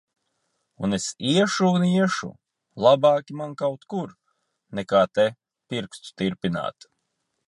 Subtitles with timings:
[0.85, 2.29] Un es iešu un iešu!
[2.85, 4.15] Labāki man kaut kur,
[4.81, 5.27] nekā te,
[5.69, 6.87] pirkstus tirpināt.